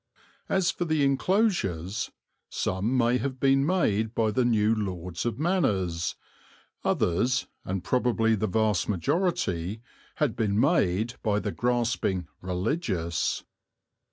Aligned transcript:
As 0.49 0.71
for 0.71 0.85
the 0.85 1.03
enclosures, 1.05 2.09
some 2.49 2.97
may 2.97 3.19
have 3.19 3.39
been 3.39 3.63
made 3.63 4.15
by 4.15 4.31
the 4.31 4.43
new 4.43 4.73
lords 4.73 5.27
of 5.27 5.37
manors; 5.37 6.15
others, 6.83 7.45
and 7.63 7.83
probably 7.83 8.33
the 8.33 8.47
vast 8.47 8.89
majority, 8.89 9.79
had 10.15 10.35
been 10.35 10.59
made 10.59 11.17
by 11.21 11.37
the 11.39 11.51
grasping 11.51 12.27
"religious." 12.41 13.43